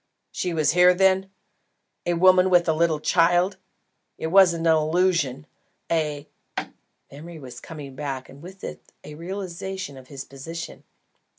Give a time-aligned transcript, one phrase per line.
[0.31, 1.29] "She was here, then?
[2.07, 3.57] a woman with a little child?
[4.17, 5.45] It wasn't an illusion,
[5.91, 6.27] a."
[7.11, 10.83] Memory was coming back and with it a realisation of his position.